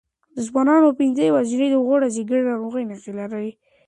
[0.35, 3.49] د ځوانانو پنځه یوازینۍ د غوړ ځیګر ناروغۍ نښې لري.